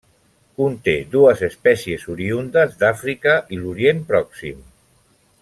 Conté 0.59 0.95
dues 1.11 1.43
espècies 1.47 2.07
oriündes 2.15 2.73
d'Àfrica 2.81 3.37
i 3.55 3.61
l'Orient 3.61 4.03
Pròxim. 4.11 4.67